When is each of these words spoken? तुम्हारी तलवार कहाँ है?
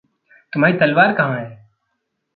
तुम्हारी 0.53 0.77
तलवार 0.77 1.13
कहाँ 1.13 1.39
है? 1.39 1.65